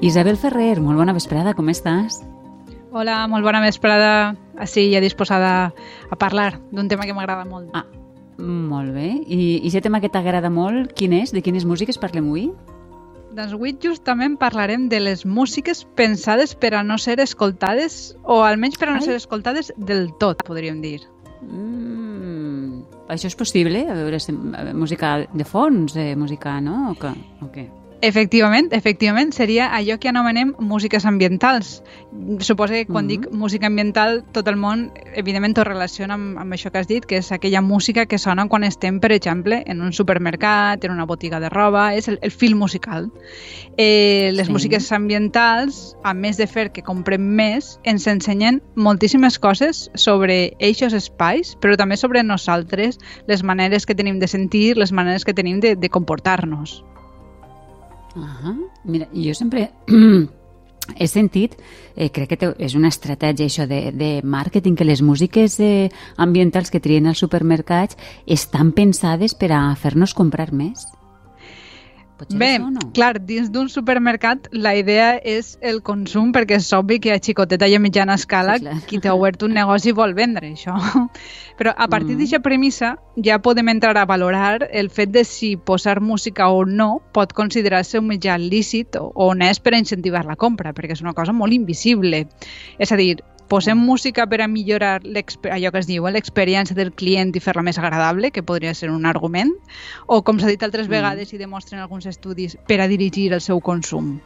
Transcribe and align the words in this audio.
Isabel 0.00 0.38
Ferrer, 0.40 0.80
molt 0.80 0.96
bona 0.96 1.12
vesprada, 1.12 1.52
com 1.52 1.66
estàs? 1.68 2.22
Hola, 2.90 3.26
molt 3.28 3.44
bona 3.44 3.60
vesprada. 3.60 4.34
Així, 4.56 4.86
ja 4.88 5.00
disposada 5.04 5.74
a 6.08 6.16
parlar 6.16 6.54
d'un 6.72 6.88
tema 6.88 7.04
que 7.04 7.12
m'agrada 7.12 7.44
molt. 7.44 7.68
Ah, 7.76 7.84
molt 8.40 8.94
bé. 8.96 9.10
I, 9.28 9.58
i 9.60 9.68
aquest 9.68 9.84
tema 9.84 10.00
que 10.00 10.08
t'agrada 10.08 10.48
molt, 10.48 10.94
quin 10.96 11.12
és? 11.18 11.34
De 11.36 11.42
quines 11.44 11.66
músiques 11.68 12.00
parlem 12.00 12.30
avui? 12.30 12.46
Doncs 13.36 13.52
avui 13.52 13.74
justament 13.76 14.38
parlarem 14.40 14.88
de 14.88 15.02
les 15.04 15.26
músiques 15.28 15.84
pensades 16.00 16.56
per 16.56 16.72
a 16.78 16.82
no 16.82 16.96
ser 16.96 17.18
escoltades, 17.20 18.16
o 18.24 18.40
almenys 18.46 18.80
per 18.80 18.88
a 18.88 18.94
no 18.94 19.02
Ai. 19.02 19.04
ser 19.04 19.18
escoltades 19.20 19.68
del 19.76 20.14
tot, 20.16 20.40
podríem 20.48 20.80
dir. 20.80 21.02
Mm, 21.44 22.80
això 23.12 23.28
és 23.28 23.36
possible? 23.36 23.84
A 23.84 24.00
veure, 24.00 24.18
música 24.72 25.18
de 25.28 25.44
fons, 25.44 25.92
de 25.92 26.16
música, 26.16 26.56
no? 26.64 26.94
O 26.94 26.96
què? 26.96 27.12
O 27.44 27.52
què? 27.52 27.68
Efectivament, 28.02 28.72
efectivament, 28.72 29.34
seria 29.36 29.66
allò 29.76 29.98
que 30.00 30.08
anomenem 30.08 30.54
músiques 30.58 31.04
ambientals. 31.04 31.82
Suposo 32.40 32.72
que 32.72 32.86
quan 32.86 33.04
mm 33.04 33.08
-hmm. 33.08 33.20
dic 33.26 33.30
música 33.30 33.66
ambiental, 33.66 34.24
tot 34.32 34.48
el 34.48 34.56
món, 34.56 34.90
evidentment, 35.14 35.58
ho 35.58 35.64
relaciona 35.64 36.14
amb, 36.14 36.38
amb 36.38 36.52
això 36.52 36.70
que 36.70 36.78
has 36.78 36.88
dit, 36.88 37.04
que 37.04 37.18
és 37.18 37.30
aquella 37.30 37.60
música 37.60 38.06
que 38.06 38.16
sona 38.16 38.48
quan 38.48 38.64
estem, 38.64 39.00
per 39.00 39.12
exemple, 39.12 39.62
en 39.66 39.82
un 39.82 39.92
supermercat, 39.92 40.82
en 40.84 40.92
una 40.92 41.04
botiga 41.04 41.40
de 41.40 41.50
roba, 41.50 41.94
és 41.94 42.08
el, 42.08 42.18
el 42.22 42.30
fil 42.30 42.56
musical. 42.56 43.10
Eh, 43.76 44.30
les 44.32 44.46
sí. 44.46 44.52
músiques 44.52 44.92
ambientals, 44.92 45.96
a 46.02 46.14
més 46.14 46.38
de 46.38 46.46
fer 46.46 46.72
que 46.72 46.82
comprem 46.82 47.20
més, 47.20 47.80
ens 47.84 48.06
ensenyen 48.06 48.62
moltíssimes 48.76 49.38
coses 49.38 49.90
sobre 49.94 50.56
eixos 50.58 50.94
espais, 50.94 51.54
però 51.60 51.76
també 51.76 51.98
sobre 51.98 52.22
nosaltres, 52.22 52.98
les 53.26 53.42
maneres 53.42 53.84
que 53.84 53.94
tenim 53.94 54.18
de 54.18 54.26
sentir, 54.26 54.78
les 54.78 54.90
maneres 54.90 55.24
que 55.24 55.34
tenim 55.34 55.60
de, 55.60 55.76
de 55.76 55.88
comportar-nos. 55.90 56.82
-huh. 58.14 58.68
Mira, 58.84 59.08
jo 59.12 59.34
sempre 59.34 59.70
he 60.96 61.06
sentit, 61.06 61.56
eh, 61.96 62.10
crec 62.10 62.38
que 62.38 62.54
és 62.58 62.74
una 62.74 62.88
estratègia 62.88 63.46
això 63.46 63.66
de, 63.66 63.92
de 63.92 64.20
màrqueting, 64.24 64.76
que 64.76 64.84
les 64.84 65.02
músiques 65.02 65.58
eh, 65.60 65.90
ambientals 66.16 66.70
que 66.70 66.80
trien 66.80 67.06
als 67.06 67.18
supermercats 67.18 67.96
estan 68.26 68.72
pensades 68.72 69.34
per 69.34 69.52
a 69.52 69.74
fer-nos 69.76 70.14
comprar 70.14 70.52
més. 70.52 70.86
Potser 72.20 72.36
Bé, 72.36 72.58
no? 72.60 72.82
clar, 72.92 73.14
dins 73.24 73.48
d'un 73.48 73.70
supermercat 73.72 74.50
la 74.52 74.74
idea 74.76 75.14
és 75.24 75.54
el 75.64 75.78
consum 75.80 76.34
perquè 76.36 76.58
és 76.60 76.68
obvi 76.76 76.98
que 77.00 77.14
a 77.14 77.20
xicoteta 77.22 77.64
i 77.64 77.78
a 77.78 77.80
mitjana 77.80 78.18
escala 78.20 78.58
sí, 78.60 78.74
qui 78.90 79.00
t'ha 79.00 79.14
obert 79.16 79.40
un 79.46 79.56
negoci 79.56 79.94
vol 79.96 80.12
vendre 80.18 80.50
això. 80.50 80.74
Però 81.60 81.72
a 81.72 81.88
partir 81.88 82.12
mm. 82.12 82.18
d'aquesta 82.18 82.42
premissa 82.44 82.92
ja 83.24 83.40
podem 83.40 83.72
entrar 83.72 83.96
a 83.96 84.04
valorar 84.04 84.68
el 84.68 84.92
fet 84.92 85.14
de 85.16 85.24
si 85.24 85.54
posar 85.56 86.02
música 86.04 86.50
o 86.52 86.66
no 86.68 86.90
pot 87.16 87.32
considerar-se 87.32 88.02
un 88.02 88.10
mitjà 88.12 88.36
lícit 88.36 89.00
o 89.00 89.08
honest 89.16 89.64
per 89.64 89.72
a 89.72 89.80
incentivar 89.80 90.26
la 90.28 90.36
compra, 90.36 90.74
perquè 90.76 90.98
és 90.98 91.04
una 91.04 91.16
cosa 91.16 91.32
molt 91.32 91.56
invisible. 91.56 92.26
És 92.76 92.92
a 92.92 93.00
dir, 93.00 93.22
posem 93.50 93.78
música 93.78 94.26
per 94.30 94.40
a 94.44 94.48
millorar 94.48 95.00
allò 95.02 95.72
que 95.74 95.82
es 95.82 95.88
diu, 95.88 96.06
eh, 96.06 96.12
l'experiència 96.14 96.76
del 96.78 96.92
client 96.94 97.34
i 97.34 97.42
fer-la 97.42 97.64
més 97.66 97.80
agradable, 97.82 98.30
que 98.30 98.46
podria 98.46 98.74
ser 98.78 98.92
un 98.94 99.08
argument, 99.10 99.52
o, 100.06 100.22
com 100.22 100.38
s'ha 100.38 100.52
dit 100.52 100.62
altres 100.62 100.86
mm. 100.86 100.94
vegades 100.94 101.34
i 101.34 101.40
demostren 101.40 101.82
alguns 101.82 102.06
estudis, 102.06 102.56
per 102.68 102.80
a 102.80 102.88
dirigir 102.88 103.32
el 103.34 103.42
seu 103.42 103.60
consum? 103.60 104.18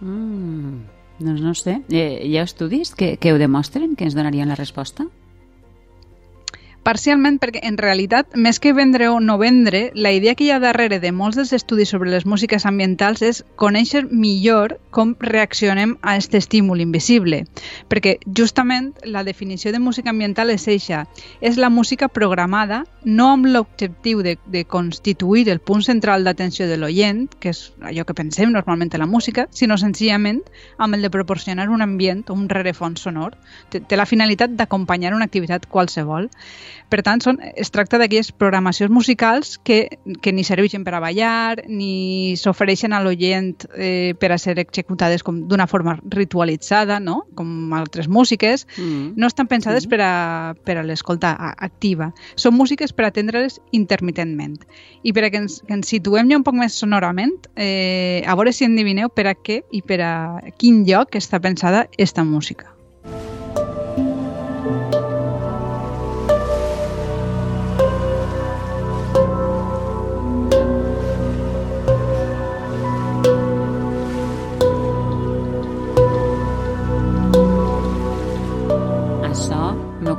Mm. 0.00 0.86
Doncs 1.20 1.42
no 1.44 1.54
sé. 1.54 1.80
Eh, 1.92 2.22
hi 2.24 2.38
ha 2.38 2.46
estudis 2.46 2.94
que, 2.96 3.16
que 3.20 3.34
ho 3.34 3.40
demostren, 3.42 3.96
que 3.96 4.06
ens 4.08 4.16
donarien 4.16 4.48
la 4.48 4.56
resposta? 4.56 5.10
Parcialment 6.80 7.36
perquè, 7.36 7.60
en 7.68 7.76
realitat, 7.76 8.32
més 8.40 8.56
que 8.58 8.72
vendre 8.72 9.10
o 9.12 9.18
no 9.20 9.36
vendre, 9.38 9.90
la 9.94 10.14
idea 10.16 10.32
que 10.34 10.46
hi 10.46 10.50
ha 10.50 10.60
darrere 10.62 10.96
de 10.98 11.10
molts 11.12 11.36
dels 11.36 11.52
estudis 11.52 11.90
sobre 11.92 12.08
les 12.08 12.24
músiques 12.24 12.64
ambientals 12.64 13.20
és 13.20 13.42
conèixer 13.60 14.06
millor 14.08 14.78
com 14.90 15.12
reaccionem 15.20 15.98
a 16.00 16.14
aquest 16.14 16.38
estímul 16.38 16.80
invisible. 16.80 17.42
Perquè, 17.92 18.16
justament, 18.24 18.94
la 19.04 19.24
definició 19.28 19.74
de 19.74 19.82
música 19.82 20.08
ambiental 20.14 20.54
és 20.54 20.64
eixa. 20.72 21.02
És 21.44 21.60
la 21.60 21.68
música 21.68 22.08
programada 22.08 22.86
no 23.04 23.28
amb 23.34 23.50
l'objectiu 23.52 24.24
de, 24.24 24.38
de 24.48 24.64
constituir 24.64 25.50
el 25.52 25.60
punt 25.60 25.84
central 25.84 26.24
d'atenció 26.24 26.64
de 26.68 26.80
l'oient, 26.80 27.28
que 27.40 27.52
és 27.52 27.62
allò 27.84 28.06
que 28.08 28.16
pensem 28.16 28.56
normalment 28.56 28.94
en 28.96 29.04
la 29.04 29.10
música, 29.10 29.46
sinó 29.52 29.76
senzillament 29.76 30.40
amb 30.78 30.96
el 30.96 31.04
de 31.04 31.12
proporcionar 31.12 31.68
un 31.68 31.84
ambient 31.84 32.24
un 32.32 32.48
rerefons 32.48 33.04
sonor. 33.04 33.36
Té, 33.68 33.84
té 33.84 34.00
la 34.00 34.08
finalitat 34.08 34.56
d'acompanyar 34.56 35.12
una 35.12 35.28
activitat 35.28 35.68
qualsevol. 35.68 36.30
Per 36.90 37.02
tant, 37.06 37.22
són, 37.22 37.38
es 37.54 37.70
tracta 37.70 37.98
d'aquelles 38.00 38.32
programacions 38.32 38.90
musicals 38.92 39.56
que, 39.64 39.98
que 40.22 40.32
ni 40.34 40.44
serveixen 40.46 40.84
per 40.86 40.94
a 40.96 41.02
ballar, 41.02 41.62
ni 41.68 42.36
s'ofereixen 42.40 42.94
a 42.94 43.02
l'oient 43.04 43.66
eh, 43.76 44.14
per 44.18 44.32
a 44.34 44.38
ser 44.38 44.56
executades 44.62 45.24
com 45.26 45.42
d'una 45.50 45.68
forma 45.70 45.96
ritualitzada, 46.02 46.98
no? 47.00 47.22
com 47.38 47.72
altres 47.76 48.08
músiques. 48.08 48.66
Mm. 48.76 49.14
No 49.20 49.30
estan 49.30 49.50
pensades 49.50 49.86
mm. 49.86 49.90
per 49.90 50.00
a, 50.04 50.12
per 50.66 50.78
a 50.80 50.86
l'escolta 50.86 51.34
activa. 51.52 52.10
Són 52.34 52.56
músiques 52.58 52.94
per 52.96 53.08
atendre-les 53.08 53.60
intermitentment. 53.76 54.58
I 55.02 55.14
per 55.16 55.26
a 55.26 55.30
que 55.30 55.44
ens, 55.44 55.60
que 55.66 55.76
ens 55.78 55.90
situem 55.90 56.30
ja 56.30 56.40
un 56.40 56.46
poc 56.46 56.58
més 56.58 56.76
sonorament, 56.78 57.36
eh, 57.56 58.22
a 58.26 58.36
veure 58.38 58.54
si 58.56 58.66
endivineu 58.68 59.12
per 59.14 59.28
a 59.30 59.36
què 59.38 59.62
i 59.70 59.84
per 59.86 60.02
a 60.04 60.12
quin 60.58 60.84
lloc 60.88 61.16
està 61.18 61.40
pensada 61.42 61.86
esta 61.98 62.24
música. 62.24 62.79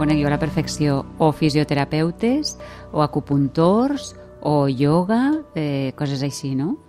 Conec 0.01 0.17
jo 0.17 0.25
a 0.31 0.33
la 0.33 0.41
perfecció 0.41 1.03
o 1.21 1.29
fisioterapeutes 1.31 2.55
o 2.91 3.03
acupuntors 3.05 4.15
o 4.41 4.65
yoga, 4.67 5.43
eh, 5.53 5.93
coses 5.95 6.23
així, 6.25 6.55
no? 6.57 6.79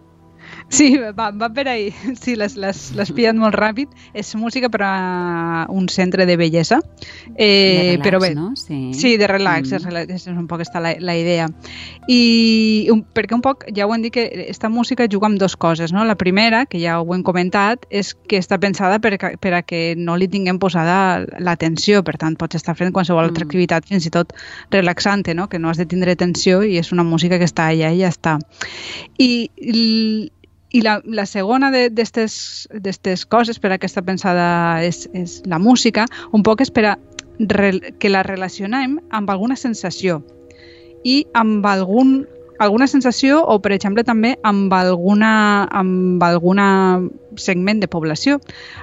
Sí, 0.72 0.96
va, 0.96 1.30
va 1.30 1.48
per 1.52 1.68
ahí. 1.68 1.92
Sí, 2.22 2.34
les, 2.36 2.56
les, 2.56 2.78
les 2.96 3.10
pillen 3.12 3.36
molt 3.36 3.54
ràpid. 3.58 3.90
És 4.16 4.32
música 4.40 4.70
per 4.72 4.80
a 4.86 5.66
un 5.68 5.88
centre 5.92 6.24
de 6.26 6.36
bellesa. 6.40 6.80
Eh, 7.36 7.44
de 7.44 7.82
relax, 7.98 8.04
però 8.06 8.20
bé, 8.22 8.30
no? 8.34 8.52
Sí, 8.56 8.78
sí 8.96 9.18
de 9.20 9.28
relax, 9.28 9.68
mm. 9.68 9.76
és, 9.76 9.84
relax, 9.84 10.14
és 10.16 10.26
un 10.32 10.48
poc 10.48 10.64
està 10.64 10.80
la, 10.80 10.94
la 10.98 11.16
idea. 11.18 11.50
I 12.08 12.88
un, 12.92 13.04
perquè 13.04 13.36
un 13.36 13.44
poc, 13.44 13.66
ja 13.76 13.86
ho 13.86 13.92
hem 13.92 14.06
dit 14.06 14.14
que 14.16 14.24
esta 14.48 14.72
música 14.72 15.06
juga 15.12 15.28
amb 15.28 15.40
dues 15.42 15.58
coses, 15.60 15.92
no? 15.92 16.06
La 16.08 16.16
primera, 16.16 16.64
que 16.64 16.80
ja 16.80 17.00
ho 17.02 17.14
hem 17.14 17.26
comentat, 17.26 17.84
és 17.90 18.14
que 18.16 18.40
està 18.40 18.56
pensada 18.62 18.96
per, 19.04 19.18
per 19.18 19.54
a 19.58 19.62
que 19.66 19.84
no 20.00 20.16
li 20.16 20.30
tinguem 20.32 20.56
posada 20.62 21.26
l'atenció, 21.36 22.00
per 22.00 22.16
tant, 22.16 22.38
pots 22.40 22.56
estar 22.56 22.78
fent 22.80 22.96
qualsevol 22.96 23.26
altra 23.26 23.44
mm. 23.44 23.50
activitat, 23.50 23.92
fins 23.92 24.08
i 24.08 24.14
tot 24.14 24.32
relaxante, 24.72 25.36
no? 25.36 25.50
Que 25.52 25.60
no 25.60 25.68
has 25.68 25.76
de 25.76 25.90
tindre 25.90 26.16
atenció 26.16 26.62
i 26.64 26.78
és 26.80 26.96
una 26.96 27.04
música 27.04 27.36
que 27.36 27.50
està 27.50 27.68
allà 27.68 27.92
i 27.92 28.06
ja 28.06 28.12
està. 28.12 28.38
I 29.20 29.50
i 30.72 30.80
la, 30.80 31.00
la 31.04 31.26
segona 31.28 31.70
d'aquestes 31.72 33.24
coses 33.28 33.60
per 33.60 33.72
a 33.72 33.76
aquesta 33.76 34.02
pensada 34.02 34.46
és, 34.84 35.04
és 35.12 35.40
la 35.46 35.60
música, 35.60 36.06
un 36.32 36.42
poc 36.42 36.64
és 36.64 36.72
per 36.72 36.86
a 36.92 36.96
que 37.98 38.10
la 38.10 38.22
relacionem 38.22 38.98
amb 39.10 39.30
alguna 39.30 39.56
sensació 39.56 40.20
i 41.04 41.24
amb 41.34 41.66
algun 41.66 42.22
alguna 42.58 42.86
sensació 42.86 43.42
o, 43.44 43.58
per 43.62 43.72
exemple, 43.72 44.04
també 44.04 44.36
amb 44.42 44.72
alguna, 44.72 45.64
amb 45.70 46.22
alguna 46.22 46.66
segment 47.36 47.80
de 47.80 47.88
població. 47.88 48.38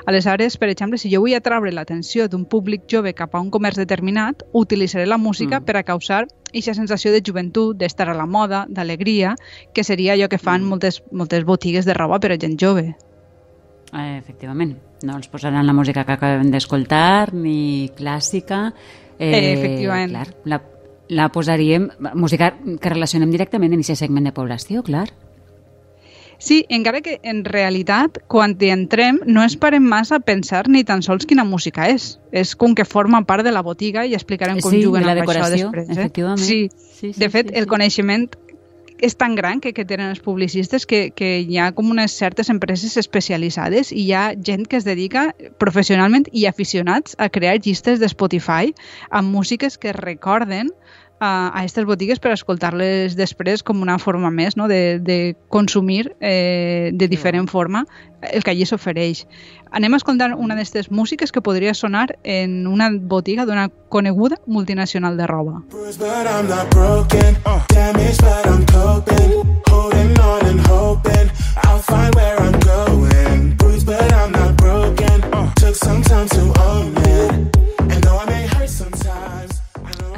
Aleshores, 0.06 0.58
per 0.58 0.70
exemple, 0.70 0.98
si 0.98 1.12
jo 1.14 1.22
vull 1.22 1.36
atraure 1.38 1.72
l'atenció 1.72 2.28
d'un 2.28 2.46
públic 2.50 2.88
jove 2.90 3.14
cap 3.14 3.36
a 3.36 3.42
un 3.42 3.52
comerç 3.54 3.78
determinat, 3.78 4.44
utilitzaré 4.54 5.06
la 5.06 5.18
música 5.18 5.60
mm. 5.60 5.66
per 5.66 5.78
a 5.78 5.84
causar 5.84 6.26
aquesta 6.50 6.74
sensació 6.74 7.12
de 7.14 7.22
joventut, 7.26 7.78
d'estar 7.78 8.10
a 8.10 8.18
la 8.18 8.26
moda, 8.26 8.66
d'alegria, 8.70 9.36
que 9.74 9.84
seria 9.84 10.16
allò 10.16 10.30
que 10.30 10.42
fan 10.42 10.64
mm. 10.64 10.70
moltes, 10.70 11.04
moltes 11.12 11.46
botigues 11.46 11.86
de 11.86 11.94
roba 11.94 12.20
per 12.20 12.34
a 12.34 12.40
gent 12.42 12.58
jove. 12.60 12.88
Eh, 13.94 14.18
efectivament. 14.18 14.76
No 15.06 15.16
els 15.18 15.30
posaran 15.32 15.66
la 15.66 15.74
música 15.74 16.04
que 16.06 16.18
acabem 16.18 16.50
d'escoltar, 16.52 17.34
ni 17.34 17.90
clàssica. 17.98 18.68
Eh, 19.18 19.30
eh, 19.30 19.54
efectivament. 19.54 20.12
Clar, 20.14 20.28
la, 20.46 20.60
la 21.10 21.32
posaríem, 21.34 21.90
música 22.14 22.54
que 22.80 22.94
relacionem 22.94 23.34
directament 23.34 23.74
en 23.74 23.82
aquest 23.82 24.06
segment 24.06 24.30
de 24.30 24.34
població, 24.36 24.84
clar. 24.86 25.10
Sí, 26.40 26.66
encara 26.70 27.02
que 27.04 27.20
en 27.28 27.44
realitat, 27.44 28.22
quan 28.32 28.56
hi 28.62 28.70
entrem, 28.72 29.20
no 29.28 29.44
es 29.44 29.58
parem 29.60 29.84
massa 29.84 30.22
a 30.22 30.24
pensar 30.24 30.70
ni 30.72 30.86
tan 30.88 31.04
sols 31.04 31.28
quina 31.28 31.44
música 31.44 31.90
és. 31.92 32.14
És 32.32 32.56
com 32.56 32.78
que 32.78 32.86
forma 32.88 33.20
part 33.28 33.44
de 33.44 33.52
la 33.52 33.62
botiga 33.66 34.06
i 34.08 34.16
explicarem 34.16 34.62
com 34.64 34.72
sí, 34.72 34.86
juguen 34.86 35.04
amb 35.04 35.26
això 35.26 35.50
després. 35.52 35.90
Eh? 35.90 35.98
Efectivament. 35.98 36.46
Sí. 36.46 36.62
Sí, 36.72 37.12
sí, 37.12 37.20
de 37.20 37.30
fet, 37.30 37.50
sí, 37.50 37.54
sí. 37.54 37.60
el 37.60 37.68
coneixement 37.68 38.30
és 39.00 39.16
tan 39.16 39.36
gran 39.36 39.60
que, 39.64 39.72
que 39.74 39.86
tenen 39.88 40.12
els 40.12 40.20
publicistes 40.24 40.86
que, 40.86 41.10
que 41.16 41.40
hi 41.40 41.58
ha 41.60 41.70
com 41.76 41.92
unes 41.92 42.16
certes 42.16 42.50
empreses 42.52 42.98
especialitzades 43.00 43.94
i 43.94 44.04
hi 44.06 44.14
ha 44.14 44.24
gent 44.36 44.66
que 44.68 44.80
es 44.80 44.88
dedica 44.88 45.30
professionalment 45.62 46.28
i 46.32 46.46
aficionats 46.50 47.16
a 47.18 47.30
crear 47.32 47.58
llistes 47.60 48.00
de 48.00 48.10
Spotify 48.12 48.74
amb 49.10 49.32
músiques 49.32 49.78
que 49.80 49.96
recorden 49.96 50.74
a 51.20 51.52
aquestes 51.60 51.86
botigues 51.86 52.20
per 52.24 52.32
escoltar-les 52.32 53.16
després 53.20 53.64
com 53.64 53.82
una 53.84 53.98
forma 54.00 54.32
més 54.32 54.56
no? 54.58 54.68
de, 54.72 55.00
de 55.04 55.36
consumir 55.50 56.16
eh, 56.20 56.92
de 56.94 57.08
diferent 57.12 57.50
forma 57.52 57.86
el 58.22 58.44
que 58.44 58.52
allí 58.52 58.66
s'ofereix. 58.66 59.26
Anem 59.72 59.94
a 59.94 60.00
escoltar 60.00 60.32
una 60.36 60.56
d'aquestes 60.56 60.90
músiques 60.92 61.32
que 61.32 61.44
podria 61.44 61.74
sonar 61.74 62.18
en 62.24 62.68
una 62.68 62.90
botiga 62.92 63.46
d'una 63.46 63.70
coneguda 63.90 64.40
multinacional 64.48 65.18
de 65.18 65.28
roba. 65.28 65.62
Bruised, 65.70 66.00
but 66.00 66.28
I'm 66.28 66.48
not 66.48 66.70
broken. 66.72 67.38
Damaged, 67.70 68.22
but 68.22 68.48
I'm 68.48 68.66
coping. 68.66 69.62
Holding 69.68 70.20
on 70.20 70.46
and 70.46 70.68
hoping 70.68 71.32
I'll 71.64 71.80
find 71.80 72.16
where 72.16 72.40
I'm 72.40 72.60
going. 72.60 73.56
Bruised, 73.58 73.86
but 73.86 74.12
I'm 74.14 74.32
not 74.32 74.58
broken. 74.58 75.22
Took 75.56 75.76
some 75.76 76.02
time 76.02 76.28
to 76.30 76.54
own 76.62 76.94
it. 76.98 77.59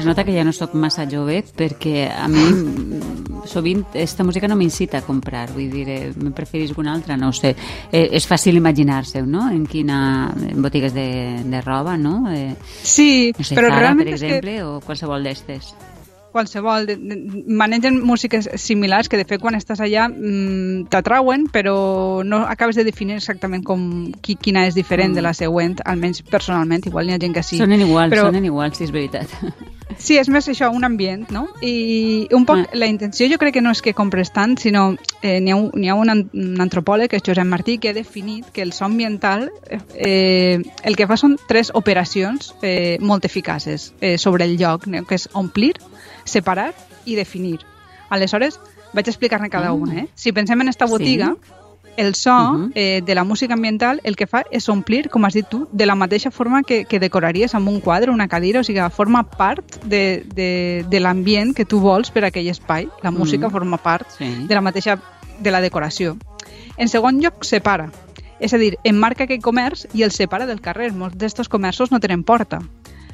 Es 0.01 0.05
nota 0.05 0.23
que 0.25 0.33
ja 0.33 0.43
no 0.43 0.51
sóc 0.53 0.73
massa 0.73 1.05
jove 1.09 1.43
perquè 1.57 2.09
a 2.09 2.27
mi 2.27 2.47
sovint 3.47 3.83
aquesta 3.91 4.25
música 4.25 4.47
no 4.49 4.57
m'incita 4.57 4.99
a 4.99 5.05
comprar, 5.05 5.47
vull 5.53 5.69
dir, 5.71 5.87
eh, 5.89 6.11
me 6.17 6.33
preferís 6.35 6.71
alguna 6.73 6.93
altra, 6.93 7.17
no 7.17 7.29
ho 7.29 7.33
sé. 7.33 7.55
Eh, 7.91 8.07
és 8.17 8.27
fàcil 8.29 8.57
imaginar-se, 8.57 9.21
no?, 9.21 9.47
en 9.49 9.65
quina 9.69 10.31
en 10.33 10.61
botigues 10.61 10.93
de, 10.93 11.41
de 11.45 11.61
roba, 11.61 11.97
no? 11.97 12.31
Eh, 12.31 12.55
sí, 12.83 13.31
no 13.37 13.45
sé, 13.45 13.55
però 13.55 13.69
Zara, 13.69 13.85
realment 13.85 14.09
per 14.09 14.17
és 14.17 14.21
exemple, 14.21 14.57
que 14.57 14.67
o 14.67 14.77
qualsevol 14.85 15.29
d'estes. 15.29 15.73
Qualsevol, 16.31 16.87
manegen 17.47 18.01
músiques 18.03 18.49
similars 18.55 19.09
que 19.09 19.17
de 19.19 19.25
fet 19.27 19.41
quan 19.41 19.55
estàs 19.57 19.81
allà 19.83 20.07
mm, 20.09 20.87
t'atrauen 20.91 21.47
però 21.51 22.23
no 22.23 22.43
acabes 22.47 22.75
de 22.79 22.85
definir 22.87 23.15
exactament 23.19 23.63
com 23.67 24.11
qui, 24.21 24.35
quina 24.35 24.65
és 24.67 24.75
diferent 24.75 25.11
Mm. 25.11 25.15
de 25.15 25.21
la 25.21 25.33
següent, 25.33 25.79
almenys 25.85 26.21
personalment, 26.23 26.85
igual 26.87 27.07
n'hi 27.07 27.13
ha 27.13 27.19
gent 27.19 27.33
que 27.33 27.43
sí. 27.43 27.57
Sonen 27.57 27.81
iguals, 27.81 28.13
però- 28.13 28.27
sonen 28.29 28.45
iguals, 28.45 28.77
sí, 28.77 28.83
és 28.85 28.91
veritat. 28.91 29.27
Sí, 30.01 30.15
és 30.17 30.29
més 30.31 30.47
això, 30.47 30.69
un 30.73 30.85
ambient, 30.87 31.27
no? 31.35 31.49
I 31.61 32.25
un 32.31 32.45
poc 32.45 32.57
Ah. 32.61 32.69
la 32.73 32.87
intenció 32.87 33.27
jo 33.29 33.37
crec 33.37 33.53
que 33.55 33.61
no 33.61 33.71
és 33.71 33.81
que 33.83 33.93
compres 33.93 34.31
tant, 34.31 34.57
sinó 34.57 34.95
eh, 35.21 35.41
n'hi 35.41 35.51
ha, 35.51 35.55
un, 35.57 35.69
ha 35.89 35.93
un, 35.95 36.29
un 36.33 36.61
antropòleg, 36.63 37.09
que 37.11 37.17
és 37.17 37.23
Josep 37.27 37.45
Martí, 37.45 37.77
que 37.77 37.89
ha 37.89 37.93
definit 37.93 38.45
que 38.53 38.61
el 38.63 38.71
so 38.71 38.85
ambiental 38.85 39.51
eh, 39.93 40.61
el 40.83 40.95
que 40.95 41.05
fa 41.07 41.17
són 41.17 41.35
tres 41.47 41.71
operacions 41.75 42.55
eh, 42.61 42.97
molt 43.01 43.25
eficaces 43.25 43.93
eh, 44.01 44.17
sobre 44.17 44.45
el 44.45 44.57
lloc, 44.57 44.87
no? 44.87 45.03
que 45.05 45.15
és 45.19 45.27
omplir, 45.33 45.75
separar 46.31 46.73
i 47.05 47.15
definir. 47.15 47.59
Aleshores, 48.09 48.59
vaig 48.93 49.07
explicar-ne 49.07 49.49
cada 49.49 49.71
Mm. 49.71 49.81
una. 49.81 49.99
Eh? 50.01 50.07
Si 50.15 50.31
pensem 50.31 50.59
en 50.61 50.67
esta 50.69 50.85
Sí. 50.87 50.91
botiga, 50.91 51.35
el 51.97 52.15
so 52.15 52.31
Mhm. 52.53 52.71
eh, 52.75 53.01
de 53.05 53.15
la 53.15 53.23
música 53.23 53.53
ambiental 53.53 53.99
el 54.03 54.15
que 54.15 54.25
fa 54.27 54.45
és 54.49 54.67
omplir, 54.69 55.09
com 55.09 55.25
has 55.25 55.33
dit 55.33 55.45
tu, 55.47 55.67
de 55.71 55.85
la 55.85 55.95
mateixa 55.95 56.31
forma 56.31 56.63
que, 56.63 56.85
que 56.85 56.99
decoraries 56.99 57.53
amb 57.53 57.67
un 57.67 57.79
quadre, 57.81 58.11
una 58.11 58.27
cadira, 58.27 58.61
o 58.61 58.63
sigui, 58.63 58.79
forma 58.91 59.23
part 59.29 59.83
de, 59.83 60.25
de, 60.33 60.85
de 60.89 60.99
l'ambient 60.99 61.53
que 61.53 61.65
tu 61.65 61.79
vols 61.79 62.09
per 62.11 62.23
aquell 62.25 62.47
espai. 62.47 62.87
La 63.03 63.11
música 63.11 63.47
Mhm. 63.47 63.51
forma 63.51 63.77
part 63.77 64.07
Sí. 64.17 64.45
de 64.47 64.55
la 64.55 64.61
mateixa 64.61 64.99
de 65.39 65.51
la 65.51 65.59
decoració. 65.61 66.17
En 66.77 66.87
segon 66.87 67.19
lloc, 67.21 67.43
separa. 67.43 67.91
És 68.39 68.53
a 68.53 68.57
dir, 68.57 68.77
emmarca 68.83 69.25
aquell 69.25 69.41
comerç 69.41 69.85
i 69.93 70.01
el 70.03 70.11
separa 70.11 70.45
del 70.47 70.61
carrer. 70.61 70.93
Molts 70.93 71.17
d'estos 71.17 71.47
comerços 71.49 71.91
no 71.91 71.99
tenen 71.99 72.23
porta. 72.23 72.59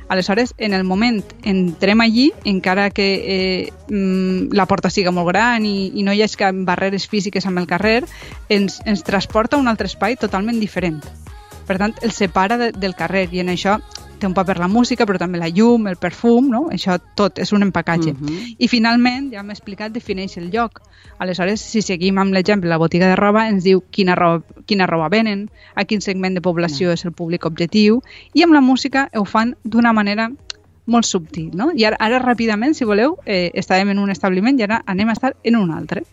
Aleshores, 0.07 0.54
en 0.57 0.74
el 0.74 0.83
moment 0.83 1.21
entrem 1.44 2.01
allí, 2.01 2.31
encara 2.45 2.89
que 2.89 3.07
eh, 3.27 3.74
mm, 3.89 4.54
la 4.56 4.65
porta 4.65 4.89
siga 4.89 5.12
molt 5.12 5.27
gran 5.27 5.65
i, 5.68 5.92
i 6.00 6.04
no 6.07 6.15
hi 6.15 6.24
hagi 6.24 6.51
barreres 6.63 7.07
físiques 7.12 7.45
amb 7.45 7.59
el 7.59 7.68
carrer, 7.68 8.04
ens, 8.50 8.80
ens 8.86 9.04
transporta 9.04 9.57
a 9.57 9.59
un 9.59 9.68
altre 9.68 9.88
espai 9.92 10.15
totalment 10.15 10.62
diferent. 10.63 11.01
Per 11.68 11.75
tant, 11.77 11.94
el 12.01 12.13
separa 12.15 12.57
de, 12.57 12.71
del 12.71 12.95
carrer 12.95 13.27
i 13.36 13.44
en 13.44 13.51
això 13.51 13.75
té 14.19 14.27
un 14.27 14.33
paper 14.33 14.57
la 14.59 14.67
música, 14.67 15.05
però 15.05 15.19
també 15.21 15.39
la 15.39 15.49
llum, 15.49 15.87
el 15.87 15.97
perfum, 16.01 16.49
no? 16.49 16.67
Això 16.73 16.97
tot 17.15 17.39
és 17.39 17.51
un 17.53 17.63
empacatge. 17.63 18.13
Mhm. 18.13 18.55
I 18.57 18.67
finalment, 18.67 19.31
ja 19.33 19.43
m'he 19.43 19.53
explicat, 19.53 19.91
defineix 19.91 20.37
el 20.37 20.49
lloc. 20.51 20.81
Aleshores, 21.19 21.61
si 21.61 21.81
seguim 21.81 22.17
amb 22.17 22.33
l'exemple, 22.33 22.69
la 22.69 22.77
botiga 22.77 23.07
de 23.07 23.15
roba 23.15 23.47
ens 23.47 23.63
diu 23.63 23.83
quina 23.91 24.15
roba, 24.15 24.43
quina 24.65 24.87
roba 24.87 25.09
venen, 25.09 25.49
a 25.75 25.85
quin 25.85 26.01
segment 26.01 26.33
de 26.33 26.41
població 26.41 26.91
és 26.91 27.05
el 27.05 27.11
públic 27.13 27.45
objectiu, 27.45 28.01
i 28.33 28.43
amb 28.43 28.53
la 28.53 28.61
música 28.61 29.09
ho 29.13 29.25
fan 29.25 29.55
d'una 29.63 29.93
manera 29.93 30.31
molt 30.85 31.05
subtil, 31.05 31.51
no? 31.53 31.71
I 31.75 31.83
ara, 31.85 31.97
ara 31.99 32.19
ràpidament, 32.23 32.73
si 32.73 32.85
voleu, 32.85 33.17
eh, 33.25 33.51
estàvem 33.53 33.89
en 33.91 33.99
un 33.99 34.09
establiment 34.09 34.57
i 34.59 34.63
ara 34.63 34.81
anem 34.85 35.09
a 35.09 35.13
estar 35.13 35.35
en 35.43 35.55
un 35.55 35.71
altre. 35.71 36.03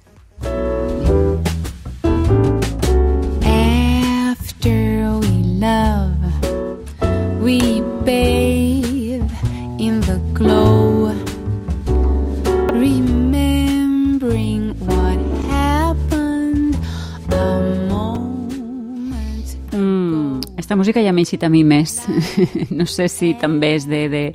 Mm, 20.75 20.77
esta 20.77 20.77
música 20.77 21.03
ja 21.03 21.13
m'ha 21.13 21.47
a 21.47 21.49
mi 21.49 21.63
més. 21.65 22.03
no 22.71 22.87
sé 22.87 23.09
si 23.09 23.35
també 23.35 23.75
és 23.77 23.87
de, 23.87 24.09
de... 24.09 24.35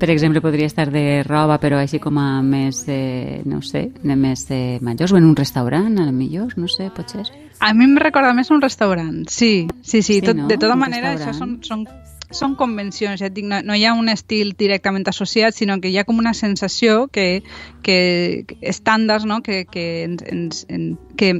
Per 0.00 0.08
exemple, 0.08 0.40
podria 0.40 0.64
estar 0.66 0.90
de 0.90 1.22
roba, 1.26 1.58
però 1.60 1.76
així 1.76 1.98
com 2.00 2.16
a 2.18 2.40
més, 2.42 2.84
eh, 2.88 3.42
no 3.44 3.60
sé, 3.60 3.90
de 4.02 4.16
més 4.16 4.46
de 4.48 4.78
majors, 4.80 5.12
o 5.12 5.18
en 5.18 5.24
un 5.24 5.36
restaurant, 5.36 5.98
a 5.98 6.06
lo 6.06 6.12
millor, 6.12 6.54
no 6.56 6.68
sé, 6.68 6.90
pot 6.94 7.10
ser. 7.10 7.26
A 7.60 7.74
mi 7.74 7.84
em 7.84 7.98
recorda 7.98 8.32
més 8.32 8.50
un 8.50 8.62
restaurant, 8.62 9.26
sí, 9.28 9.66
sí, 9.82 10.00
sí, 10.00 10.14
Sí, 10.14 10.20
tot, 10.22 10.36
no? 10.36 10.46
de 10.48 10.56
tota 10.56 10.72
Un 10.72 10.80
manera 10.80 11.12
això 11.12 11.34
són, 11.34 11.58
restaurant. 11.58 11.66
són, 11.66 11.84
són 12.30 12.54
convencions, 12.58 13.20
ja 13.20 13.28
et 13.28 13.34
dic, 13.34 13.46
no, 13.50 13.60
no 13.66 13.76
hi 13.76 13.84
ha 13.86 13.94
un 13.98 14.08
estil 14.12 14.54
directament 14.58 15.06
associat, 15.10 15.56
sinó 15.56 15.78
que 15.80 15.90
hi 15.90 15.98
ha 15.98 16.06
com 16.08 16.18
una 16.22 16.34
sensació 16.34 17.06
que, 17.12 17.42
que 17.82 18.46
estàndards, 18.60 19.26
no? 19.26 19.40
que, 19.42 19.64
que, 19.70 19.86
ens, 20.06 20.24
ens, 20.30 20.64
en, 20.68 20.94
que 21.18 21.34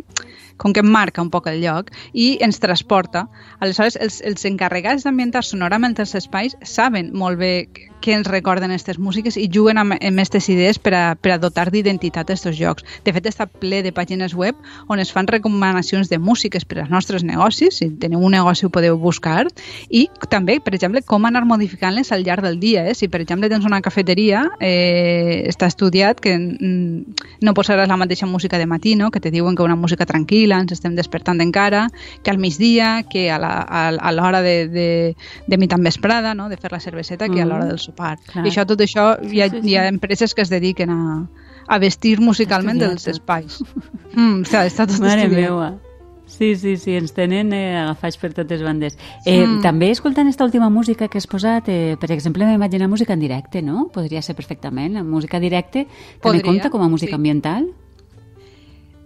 com 0.60 0.74
que 0.76 0.82
marca 0.84 1.22
un 1.24 1.30
poc 1.32 1.46
el 1.48 1.62
lloc 1.62 1.88
i 2.12 2.34
ens 2.44 2.60
transporta. 2.60 3.24
Aleshores, 3.64 3.96
els, 3.96 4.20
els 4.28 4.44
encarregats 4.44 5.06
d'ambientar 5.06 5.40
sonorament 5.46 5.96
els 6.04 6.12
espais 6.18 6.56
saben 6.68 7.14
molt 7.16 7.40
bé 7.40 7.54
què 8.00 8.14
ens 8.16 8.26
recorden 8.28 8.70
aquestes 8.70 8.98
músiques 8.98 9.36
i 9.36 9.48
juguen 9.52 9.78
amb, 9.78 9.94
aquestes 9.98 10.48
idees 10.52 10.78
per 10.78 10.94
a, 10.94 11.02
per 11.14 11.32
a 11.34 11.38
dotar 11.38 11.70
d'identitat 11.70 12.30
a 12.30 12.34
aquests 12.34 12.56
jocs. 12.58 12.84
De 13.04 13.12
fet, 13.12 13.26
està 13.26 13.46
ple 13.46 13.82
de 13.82 13.92
pàgines 13.92 14.34
web 14.34 14.56
on 14.88 14.98
es 15.00 15.12
fan 15.12 15.26
recomanacions 15.28 16.08
de 16.08 16.18
músiques 16.18 16.64
per 16.64 16.80
als 16.80 16.90
nostres 16.90 17.24
negocis, 17.24 17.76
si 17.80 17.90
teniu 18.00 18.20
un 18.20 18.32
negoci 18.32 18.66
ho 18.66 18.70
podeu 18.70 18.96
buscar, 18.98 19.46
i 19.90 20.08
també, 20.30 20.58
per 20.60 20.74
exemple, 20.74 21.02
com 21.06 21.24
anar 21.26 21.44
modificant-les 21.44 22.10
al 22.12 22.24
llarg 22.24 22.42
del 22.44 22.58
dia. 22.60 22.86
Eh? 22.90 22.94
Si, 22.94 23.08
per 23.08 23.20
exemple, 23.20 23.48
tens 23.50 23.64
una 23.64 23.80
cafeteria, 23.80 24.44
eh, 24.60 25.44
està 25.48 25.66
estudiat 25.70 26.20
que 26.20 26.36
mm, 26.38 27.40
no 27.44 27.54
posaràs 27.56 27.88
la 27.90 27.96
mateixa 28.00 28.26
música 28.26 28.58
de 28.58 28.66
matí, 28.66 28.94
no? 28.96 29.10
que 29.10 29.20
te 29.20 29.30
diuen 29.30 29.56
que 29.56 29.62
una 29.66 29.76
música 29.76 30.06
tranquil·la, 30.06 30.60
ens 30.64 30.72
estem 30.76 30.94
despertant 30.96 31.40
encara, 31.40 31.86
que 32.22 32.30
al 32.30 32.38
migdia, 32.38 33.02
que 33.10 33.30
a 33.30 33.38
la- 33.38 33.64
a 33.68 33.88
a 33.90 34.12
l'hora 34.12 34.40
de, 34.42 34.68
de, 34.68 35.16
de 35.46 35.56
mitjan 35.58 35.82
vesprada, 35.82 36.34
no? 36.34 36.48
de 36.48 36.56
fer 36.56 36.70
la 36.72 36.80
cerveseta, 36.80 37.28
que 37.28 37.42
a 37.42 37.46
l'hora 37.46 37.66
del 37.66 37.78
sopar. 37.90 38.16
Clar. 38.30 38.46
I 38.46 38.50
això, 38.54 38.64
tot 38.66 38.80
això, 38.80 39.10
hi 39.26 39.42
ha, 39.42 39.50
Sí, 39.50 39.58
sí, 39.58 39.62
sí. 39.66 39.68
hi 39.74 39.76
ha 39.76 39.88
empreses 39.90 40.34
que 40.34 40.42
es 40.46 40.50
dediquen 40.50 40.90
a, 40.94 41.28
a 41.68 41.78
vestir 41.78 42.20
musicalment 42.20 42.78
Estudiat 42.80 42.96
els 42.96 43.04
tot. 43.04 43.14
espais. 43.18 43.60
Mm, 44.14 44.42
està, 44.46 44.64
està 44.66 44.86
tot 44.88 45.00
Mare 45.04 45.26
estudiat. 45.28 45.50
meua. 45.50 45.70
Sí, 46.30 46.54
sí, 46.54 46.76
sí, 46.78 46.92
ens 46.94 47.10
tenen 47.10 47.48
eh, 47.52 47.74
agafats 47.76 48.16
per 48.16 48.28
totes 48.32 48.62
bandes. 48.62 48.94
Eh, 49.26 49.40
Mm. 49.44 49.60
També 49.64 49.88
escoltant 49.90 50.28
esta 50.30 50.44
última 50.46 50.68
música 50.70 51.08
que 51.10 51.18
has 51.18 51.26
posat, 51.26 51.66
eh, 51.68 51.96
per 52.00 52.12
exemple, 52.14 52.46
m'imagina 52.46 52.86
música 52.86 53.12
en 53.14 53.20
directe, 53.20 53.62
no? 53.62 53.88
Podria 53.92 54.22
ser 54.22 54.36
perfectament. 54.38 54.94
La 54.94 55.02
música 55.02 55.40
directe 55.42 55.88
també 56.22 56.40
compta 56.42 56.70
com 56.70 56.82
a 56.82 56.88
música 56.88 57.10
sí. 57.10 57.18
ambiental? 57.18 57.66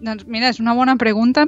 Doncs 0.05 0.27
mira, 0.29 0.51
és 0.53 0.61
una 0.61 0.75
bona 0.77 0.97
pregunta. 1.01 1.47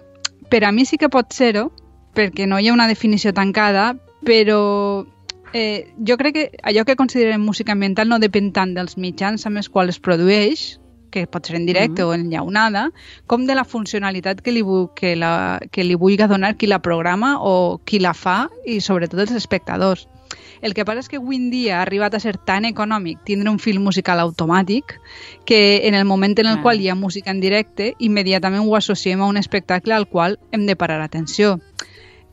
Per 0.48 0.64
a 0.64 0.72
mi 0.72 0.86
sí 0.86 0.96
que 0.96 1.10
pot 1.12 1.32
ser-ho, 1.34 1.70
perquè 2.16 2.46
no 2.48 2.58
hi 2.58 2.68
ha 2.70 2.72
una 2.72 2.86
definició 2.88 3.34
tancada, 3.36 3.96
però 4.24 5.04
eh, 5.52 5.92
jo 6.06 6.16
crec 6.16 6.34
que 6.34 6.50
allò 6.62 6.84
que 6.84 6.96
considerem 6.96 7.40
música 7.40 7.72
ambiental 7.72 8.08
no 8.08 8.18
depèn 8.18 8.52
tant 8.52 8.74
dels 8.74 8.96
mitjans 8.98 9.46
amb 9.46 9.56
els 9.62 9.68
quals 9.68 9.96
es 9.96 10.00
produeix, 10.00 10.80
que 11.10 11.26
pot 11.26 11.46
ser 11.46 11.56
en 11.56 11.66
directe 11.66 12.02
Mhm. 12.02 12.08
o 12.08 12.14
en 12.14 12.30
llaunada, 12.30 12.90
com 13.26 13.46
de 13.46 13.54
la 13.54 13.64
funcionalitat 13.64 14.42
que 14.42 14.52
li, 14.52 14.62
que 14.94 15.16
la, 15.16 15.60
que 15.70 15.84
li 15.84 15.94
vulgui 15.94 16.26
donar 16.26 16.56
qui 16.56 16.66
la 16.66 16.80
programa 16.80 17.38
o 17.40 17.80
qui 17.84 17.98
la 17.98 18.12
fa 18.12 18.50
i 18.66 18.80
sobretot 18.80 19.20
els 19.20 19.32
espectadors. 19.32 20.08
El 20.60 20.74
que 20.74 20.84
passa 20.84 21.00
és 21.00 21.08
que 21.08 21.16
avui 21.16 21.36
en 21.36 21.50
dia 21.50 21.78
ha 21.78 21.82
arribat 21.82 22.14
a 22.14 22.20
ser 22.20 22.36
tan 22.36 22.64
econòmic 22.64 23.22
tindre 23.24 23.50
un 23.50 23.58
fil 23.58 23.78
musical 23.78 24.18
automàtic 24.18 24.98
que 25.44 25.86
en 25.86 25.94
el 25.94 26.04
moment 26.04 26.38
en 26.38 26.46
el 26.46 26.52
Clar. 26.54 26.62
qual 26.62 26.80
hi 26.80 26.88
ha 26.88 26.94
música 26.94 27.30
en 27.30 27.40
directe, 27.40 27.94
immediatament 27.98 28.64
ho 28.66 28.76
associem 28.76 29.20
a 29.20 29.26
un 29.26 29.36
espectacle 29.36 29.94
al 29.94 30.08
qual 30.08 30.38
hem 30.50 30.66
de 30.66 30.74
parar 30.76 31.00
atenció. 31.00 31.60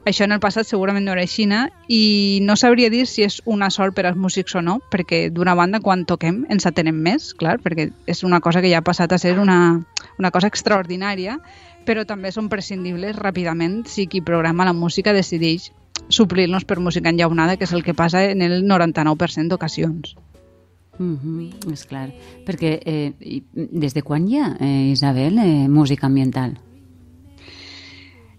Això 0.06 0.26
en 0.26 0.34
el 0.36 0.42
passat 0.44 0.68
segurament 0.68 1.06
no 1.06 1.14
era 1.14 1.24
així 1.24 1.46
i 1.88 2.40
no 2.44 2.56
sabria 2.56 2.90
dir 2.90 3.06
si 3.08 3.24
és 3.24 3.42
una 3.46 3.70
sort 3.70 3.96
per 3.96 4.06
als 4.06 4.18
músics 4.18 4.56
o 4.56 4.62
no, 4.62 4.80
perquè 4.92 5.30
d'una 5.32 5.56
banda 5.56 5.80
quan 5.80 6.06
toquem 6.06 6.46
ens 6.50 6.66
atenem 6.66 6.96
més, 6.96 7.34
clar, 7.34 7.60
perquè 7.60 7.90
és 8.06 8.24
una 8.24 8.42
cosa 8.42 8.62
que 8.62 8.70
ja 8.70 8.80
ha 8.80 8.84
passat 8.84 9.14
a 9.14 9.18
ser 9.18 9.40
una, 9.40 9.80
una 10.20 10.32
cosa 10.32 10.48
extraordinària, 10.48 11.40
però 11.86 12.04
també 12.06 12.32
són 12.32 12.50
prescindibles 12.50 13.16
ràpidament 13.16 13.86
si 13.88 14.08
qui 14.08 14.22
programa 14.22 14.66
la 14.66 14.74
música 14.74 15.14
decideix 15.14 15.72
suplir-nos 16.10 16.66
per 16.66 16.80
música 16.80 17.10
enllaunada, 17.10 17.56
que 17.56 17.64
és 17.64 17.74
el 17.74 17.84
que 17.84 17.94
passa 17.94 18.26
en 18.26 18.42
el 18.42 18.64
99% 18.68 19.48
d'ocasions. 19.48 20.16
Mm 21.00 21.18
-hmm, 21.18 21.72
és 21.74 21.86
clar. 21.86 22.10
Perquè 22.46 22.80
eh, 22.86 23.14
des 23.54 23.94
de 23.94 24.02
quan 24.02 24.28
hi 24.28 24.38
ha, 24.38 24.58
eh, 24.60 24.92
Isabel, 24.92 25.40
eh, 25.40 25.68
música 25.68 26.08
ambiental? 26.08 26.60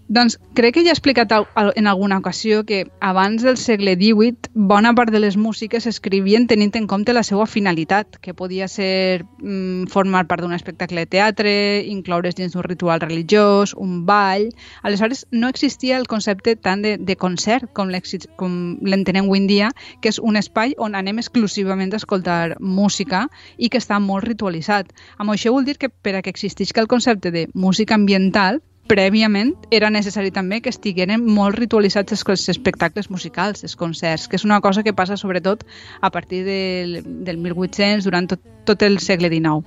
Doncs 0.07 0.37
crec 0.53 0.75
que 0.77 0.83
ja 0.85 0.93
he 0.93 0.93
explicat 0.93 1.33
en 1.33 1.87
alguna 1.87 2.19
ocasió 2.19 2.65
que 2.69 2.85
abans 3.01 3.43
del 3.43 3.57
segle 3.57 3.95
XVIII 3.97 4.51
bona 4.53 4.93
part 4.93 5.11
de 5.11 5.21
les 5.23 5.39
músiques 5.41 5.87
s'escrivien 5.87 6.45
tenint 6.47 6.75
en 6.77 6.87
compte 6.87 7.15
la 7.17 7.23
seva 7.25 7.47
finalitat, 7.49 8.19
que 8.21 8.35
podia 8.37 8.69
ser 8.69 9.25
mm, 9.41 9.87
formar 9.89 10.27
part 10.29 10.45
d'un 10.45 10.53
espectacle 10.53 11.07
de 11.07 11.11
teatre, 11.15 11.55
incloure's 11.89 12.37
dins 12.37 12.53
d'un 12.53 12.67
ritual 12.67 13.01
religiós, 13.01 13.73
un 13.73 14.05
ball... 14.05 14.51
Aleshores, 14.83 15.25
no 15.31 15.49
existia 15.49 15.97
el 15.97 16.07
concepte 16.07 16.55
tant 16.57 16.85
de, 16.85 16.99
de 16.99 17.17
concert 17.17 17.73
com 17.73 17.89
l'entenem 17.89 19.25
avui 19.25 19.41
en 19.41 19.49
dia, 19.49 19.73
que 20.03 20.13
és 20.13 20.21
un 20.21 20.37
espai 20.37 20.77
on 20.77 20.95
anem 20.95 21.23
exclusivament 21.23 21.95
a 21.95 22.03
escoltar 22.03 22.59
música 22.61 23.25
i 23.57 23.73
que 23.73 23.81
està 23.81 23.97
molt 24.05 24.29
ritualitzat. 24.29 24.93
Amb 25.17 25.33
això 25.33 25.57
vol 25.57 25.65
dir 25.65 25.79
que 25.81 25.89
per 25.89 26.19
a 26.19 26.23
que 26.23 26.31
existisca 26.31 26.85
el 26.85 26.93
concepte 26.93 27.33
de 27.33 27.49
música 27.55 27.97
ambiental, 27.97 28.61
prèviament 28.89 29.55
era 29.73 29.91
necessari 29.91 30.31
també 30.35 30.61
que 30.61 30.73
estigueren 30.73 31.25
molt 31.25 31.57
ritualitzats 31.59 32.13
els, 32.13 32.49
espectacles 32.53 33.11
musicals, 33.11 33.65
els 33.65 33.77
concerts, 33.81 34.29
que 34.29 34.37
és 34.37 34.45
una 34.45 34.61
cosa 34.61 34.83
que 34.83 34.93
passa 34.93 35.17
sobretot 35.17 35.65
a 36.01 36.11
partir 36.11 36.45
del, 36.45 37.01
del 37.25 37.39
1800, 37.39 38.05
durant 38.05 38.29
tot, 38.29 38.43
tot 38.65 38.83
el 38.83 38.99
segle 39.01 39.31
XIX. 39.33 39.65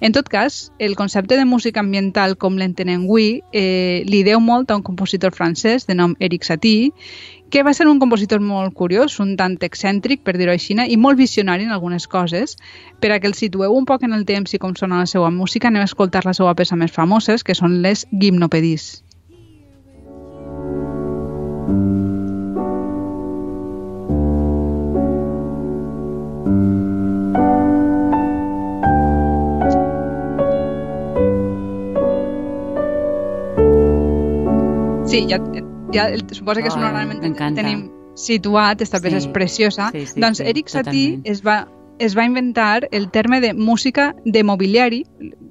En 0.00 0.12
tot 0.12 0.28
cas, 0.28 0.72
el 0.78 0.96
concepte 0.96 1.36
de 1.36 1.44
música 1.48 1.80
ambiental 1.80 2.36
com 2.36 2.58
l'entenem 2.60 3.06
avui 3.06 3.40
eh, 3.52 4.02
li 4.06 4.22
deu 4.24 4.40
molt 4.40 4.70
a 4.70 4.76
un 4.76 4.84
compositor 4.84 5.32
francès 5.36 5.86
de 5.88 5.96
nom 5.96 6.16
Eric 6.20 6.44
Satie, 6.44 6.92
que 7.50 7.64
va 7.66 7.74
ser 7.74 7.88
un 7.90 7.98
compositor 7.98 8.40
molt 8.40 8.72
curiós, 8.78 9.18
un 9.20 9.34
tant 9.36 9.56
excèntric, 9.66 10.22
per 10.24 10.36
dir-ho 10.38 10.54
així, 10.54 10.76
i 10.78 10.96
molt 10.96 11.18
visionari 11.18 11.66
en 11.66 11.74
algunes 11.74 12.06
coses. 12.06 12.56
Per 13.02 13.10
a 13.10 13.18
que 13.18 13.26
el 13.26 13.34
situeu 13.34 13.74
un 13.74 13.84
poc 13.84 14.06
en 14.06 14.14
el 14.14 14.24
temps 14.24 14.54
i 14.54 14.62
com 14.62 14.76
sona 14.78 15.02
la 15.02 15.10
seva 15.10 15.30
música, 15.34 15.68
anem 15.68 15.82
a 15.82 15.90
escoltar 15.90 16.24
la 16.24 16.34
seva 16.34 16.54
peça 16.54 16.78
més 16.78 16.94
famoses, 16.94 17.42
que 17.42 17.54
són 17.58 17.82
les 17.82 18.06
Gimnopedis. 18.12 19.02
Sí, 35.10 35.26
ja, 35.26 35.40
ja 35.92 36.08
suposa 36.32 36.62
que 36.62 36.68
Oh, 36.68 36.72
sonorament 36.76 37.20
m'encanta. 37.22 37.62
tenim 37.62 37.90
situat, 38.14 38.80
esta 38.82 38.98
peça 39.00 39.20
Sí. 39.20 39.26
és 39.26 39.32
preciosa. 39.32 39.90
Sí, 39.92 40.06
sí, 40.06 40.20
doncs 40.20 40.38
sí, 40.38 40.44
Eric 40.44 40.68
Satie 40.68 41.20
es 41.24 41.42
va, 41.46 41.66
es 42.00 42.16
va 42.16 42.24
inventar 42.24 42.88
el 42.90 43.10
terme 43.10 43.40
de 43.40 43.52
música 43.54 44.16
de 44.24 44.42
mobiliari 44.42 45.04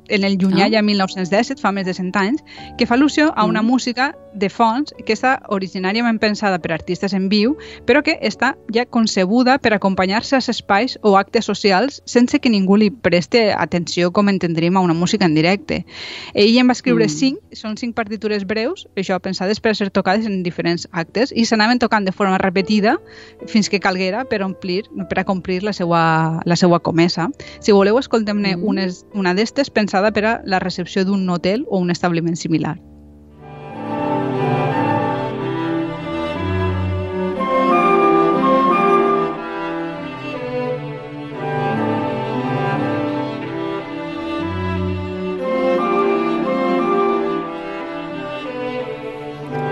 en 0.10 0.24
el 0.24 0.40
llunyà 0.40 0.66
Ah. 0.66 0.70
ja 0.74 0.82
1917, 0.82 1.62
fa 1.62 1.72
més 1.72 1.86
de 1.86 1.94
100 1.94 2.16
anys, 2.18 2.44
que 2.80 2.88
fa 2.88 2.96
al·lusió 2.96 3.32
a 3.36 3.46
una 3.46 3.62
Mm. 3.62 3.66
música 3.68 4.16
de 4.34 4.50
fons 4.50 4.94
que 5.06 5.14
està 5.14 5.42
originàriament 5.50 6.20
pensada 6.20 6.58
per 6.60 6.72
artistes 6.72 7.14
en 7.14 7.30
viu, 7.30 7.58
però 7.86 8.02
que 8.02 8.18
està 8.22 8.56
ja 8.74 8.86
concebuda 8.88 9.60
per 9.60 9.74
acompanyar-se 9.74 10.36
als 10.36 10.50
espais 10.50 10.98
o 11.04 11.16
actes 11.18 11.46
socials 11.46 12.02
sense 12.06 12.40
que 12.40 12.50
ningú 12.50 12.76
li 12.78 12.90
preste 12.90 13.54
atenció 13.54 14.12
com 14.12 14.30
entendríem 14.30 14.78
a 14.78 14.80
una 14.82 14.94
música 14.96 15.26
en 15.26 15.36
directe. 15.36 15.86
Ell 16.34 16.58
en 16.58 16.68
va 16.68 16.74
escriure 16.74 17.06
Mm. 17.06 17.10
cinc, 17.10 17.38
són 17.52 17.78
cinc 17.78 17.94
partitures 17.96 18.48
breus, 18.48 18.88
això 18.96 19.20
pensades 19.20 19.60
per 19.60 19.72
a 19.72 19.76
ser 19.76 19.92
tocades 19.92 20.26
en 20.26 20.42
diferents 20.42 20.88
actes, 20.92 21.32
i 21.36 21.46
s'anaven 21.46 21.78
tocant 21.78 22.04
de 22.06 22.12
forma 22.12 22.40
repetida 22.40 22.98
fins 23.46 23.70
que 23.70 23.80
calguera 23.80 24.26
per 24.26 24.42
omplir, 24.42 24.86
per 25.08 25.20
a 25.20 25.24
complir 25.24 25.62
la 25.62 25.74
seva, 25.74 26.39
la 26.46 26.56
seva 26.56 26.80
comesa. 26.80 27.30
Si 27.60 27.72
voleu, 27.72 27.98
escoltem-ne 27.98 28.56
Mm. 28.58 28.64
unes, 28.64 29.06
una 29.14 29.34
d'estes 29.34 29.70
pensada 29.70 30.12
per 30.12 30.26
a 30.26 30.42
la 30.46 30.60
recepció 30.60 31.06
d'un 31.06 31.28
hotel 31.30 31.66
o 31.70 31.78
un 31.80 31.92
establiment 31.92 32.36
similar. 32.36 32.80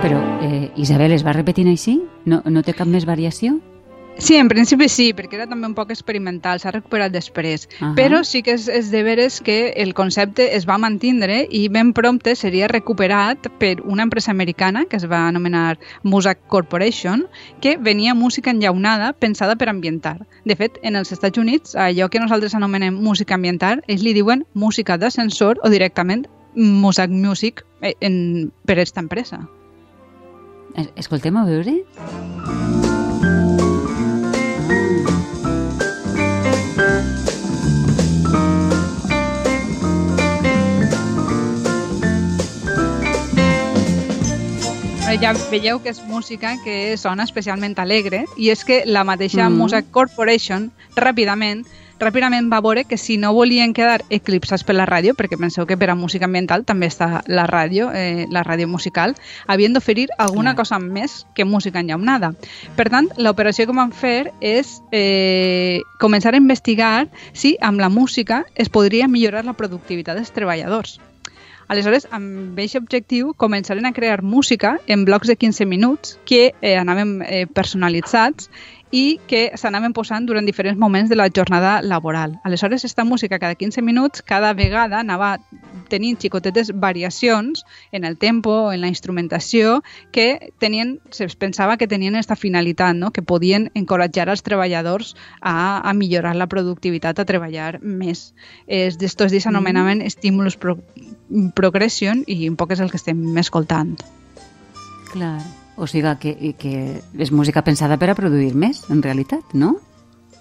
Però, 0.02 0.20
eh, 0.42 0.72
Isabel, 0.76 1.12
es 1.12 1.26
va 1.26 1.34
repetint 1.34 1.68
així? 1.68 2.04
No, 2.26 2.44
no 2.46 2.62
té 2.64 2.74
cap 2.74 2.88
més 2.88 3.06
variació? 3.06 3.58
Sí, 4.20 4.36
en 4.36 4.48
principi 4.50 4.88
sí, 4.90 5.12
perquè 5.14 5.38
era 5.38 5.46
també 5.48 5.68
un 5.70 5.76
poc 5.78 5.92
experimental, 5.94 6.58
s'ha 6.60 6.72
recuperat 6.74 7.12
després. 7.14 7.68
Ahà. 7.78 7.92
Però 7.96 8.24
sí 8.26 8.42
que 8.44 8.56
és, 8.58 8.66
és 8.68 8.90
de 8.90 9.04
veres 9.06 9.38
que 9.46 9.74
el 9.78 9.94
concepte 9.94 10.48
es 10.58 10.66
va 10.68 10.80
mantindre 10.82 11.44
i 11.54 11.68
ben 11.70 11.94
prompte 11.94 12.34
seria 12.36 12.68
recuperat 12.68 13.46
per 13.62 13.76
una 13.86 14.04
empresa 14.08 14.32
americana 14.32 14.86
que 14.90 14.98
es 14.98 15.06
va 15.10 15.28
anomenar 15.28 15.78
Muzak 16.04 16.42
Corporation, 16.48 17.28
que 17.62 17.78
venia 17.78 18.16
música 18.16 18.50
enllaunada 18.50 19.14
pensada 19.14 19.56
per 19.56 19.70
ambientar. 19.70 20.26
De 20.46 20.56
fet, 20.56 20.80
en 20.82 20.96
els 20.96 21.12
Estats 21.14 21.38
Units, 21.38 21.76
allò 21.76 22.10
que 22.10 22.20
nosaltres 22.20 22.56
anomenem 22.58 22.98
música 22.98 23.36
ambiental, 23.38 23.84
ells 23.88 24.02
li 24.02 24.16
diuen 24.18 24.48
música 24.54 24.98
d'ascensor 24.98 25.62
o 25.64 25.70
directament 25.70 26.26
Muzak 26.56 27.12
Music 27.14 27.64
eh, 27.82 27.94
en, 28.02 28.52
per 28.66 28.80
aquesta 28.80 29.00
empresa. 29.06 29.44
Es- 30.76 30.90
Escoltem 31.06 31.38
a 31.38 31.46
veure? 31.46 31.84
Ja 45.18 45.32
veieu 45.50 45.80
que 45.82 45.90
és 45.90 45.98
música 46.06 46.52
que 46.62 46.94
sona 47.02 47.26
especialment 47.26 47.74
alegre 47.82 48.20
i 48.38 48.52
és 48.54 48.62
que 48.64 48.84
la 48.86 49.02
mateixa 49.04 49.48
Mm. 49.50 49.58
Muzak 49.58 49.90
Corporation 49.92 50.70
ràpidament 50.96 51.66
ràpidament 52.00 52.52
va 52.52 52.62
veure 52.62 52.84
que 52.86 52.98
si 52.98 53.18
no 53.18 53.34
volien 53.34 53.74
quedar 53.74 54.04
eclipsats 54.10 54.64
per 54.64 54.76
la 54.76 54.86
ràdio, 54.86 55.16
perquè 55.18 55.40
penseu 55.40 55.66
que 55.66 55.78
per 55.78 55.90
a 55.90 55.96
música 55.96 56.26
ambiental 56.26 56.64
també 56.66 56.86
està 56.86 57.24
la 57.26 57.48
ràdio, 57.48 57.90
eh, 57.94 58.28
la 58.30 58.44
ràdio 58.44 58.68
musical, 58.68 59.16
havien 59.48 59.74
d'oferir 59.74 60.10
alguna 60.20 60.56
cosa 60.56 60.78
més 60.78 61.26
que 61.34 61.46
música 61.46 61.80
enllaunada. 61.80 62.36
Per 62.76 62.90
tant, 62.90 63.10
l'operació 63.18 63.66
que 63.66 63.74
van 63.74 63.92
fer 63.92 64.32
és 64.40 64.84
eh, 64.92 65.82
començar 66.00 66.36
a 66.36 66.38
investigar 66.38 67.08
si 67.34 67.58
amb 67.60 67.80
la 67.80 67.90
música 67.90 68.46
es 68.54 68.70
podria 68.70 69.08
millorar 69.08 69.46
la 69.46 69.54
productivitat 69.54 70.16
dels 70.16 70.32
treballadors. 70.32 71.00
Aleshores, 71.68 72.08
amb 72.16 72.56
aquest 72.56 72.80
objectiu, 72.80 73.34
començaren 73.36 73.86
a 73.86 73.92
crear 73.92 74.22
música 74.24 74.78
en 74.88 75.04
blocs 75.04 75.28
de 75.28 75.36
15 75.36 75.66
minuts 75.68 76.16
que 76.26 76.54
eh, 76.62 76.78
anaven 76.80 77.20
eh, 77.28 77.46
personalitzats 77.48 78.48
i 78.92 79.20
que 79.28 79.52
s'anaven 79.60 79.92
posant 79.92 80.24
durant 80.30 80.46
diferents 80.48 80.80
moments 80.80 81.10
de 81.12 81.18
la 81.20 81.28
jornada 81.28 81.82
laboral. 81.84 82.38
Aleshores, 82.48 82.86
aquesta 82.86 83.04
música 83.04 83.40
cada 83.40 83.56
15 83.56 83.82
minuts, 83.82 84.22
cada 84.22 84.54
vegada 84.54 85.02
anava 85.02 85.38
tenint 85.92 86.16
xicotetes 86.20 86.72
variacions 86.72 87.66
en 87.92 88.06
el 88.06 88.18
tempo, 88.18 88.72
en 88.72 88.82
la 88.82 88.88
instrumentació, 88.88 89.82
que 90.12 90.54
tenien, 90.60 91.00
se 91.12 91.28
pensava 91.36 91.78
que 91.78 91.88
tenien 91.88 92.16
aquesta 92.16 92.36
finalitat, 92.36 92.96
no? 92.96 93.12
que 93.12 93.22
podien 93.22 93.72
encoratjar 93.76 94.30
els 94.30 94.44
treballadors 94.44 95.16
a, 95.42 95.82
a 95.84 95.94
millorar 95.94 96.36
la 96.36 96.48
productivitat, 96.48 97.20
a 97.20 97.28
treballar 97.28 97.80
més. 97.82 98.32
És 98.68 99.00
d'estos 99.00 99.32
dies 99.32 99.48
s'anomenaven 99.48 100.02
estímulos 100.02 100.56
pro, 100.56 100.78
progression 101.56 102.24
i 102.28 102.48
un 102.50 102.56
poc 102.60 102.74
és 102.76 102.82
el 102.84 102.92
que 102.92 103.00
estem 103.00 103.20
escoltant. 103.40 103.96
Clar. 105.12 105.38
O 105.78 105.86
sigui 105.86 106.10
que, 106.22 106.54
que 106.58 106.74
és 107.22 107.32
música 107.32 107.62
pensada 107.62 108.00
per 108.02 108.10
a 108.10 108.18
produir 108.18 108.54
més, 108.58 108.82
en 108.90 109.04
realitat, 109.06 109.54
no? 109.54 109.76